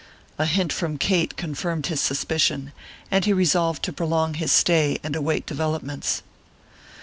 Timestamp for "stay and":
4.51-5.15